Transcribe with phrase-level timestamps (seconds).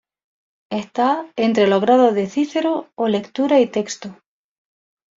[0.71, 4.17] Está entre los grados de Cícero o Lectura y Texto.